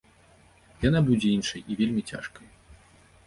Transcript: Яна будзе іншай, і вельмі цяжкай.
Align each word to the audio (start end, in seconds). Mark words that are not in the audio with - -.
Яна 0.85 0.99
будзе 1.09 1.27
іншай, 1.39 1.61
і 1.73 1.77
вельмі 1.81 2.01
цяжкай. 2.13 2.47